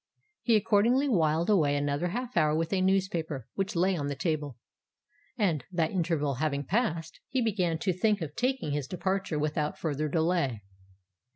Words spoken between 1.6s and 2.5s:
another half